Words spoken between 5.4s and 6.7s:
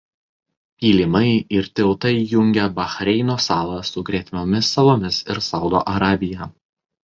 Saudo Arabija.